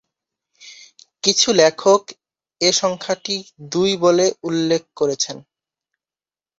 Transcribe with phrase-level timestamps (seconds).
[1.23, 2.01] কিছু লেখক
[2.61, 3.35] এ সংখ্যাটি
[3.71, 5.37] দুই বলে উল্লেখ করেছেন।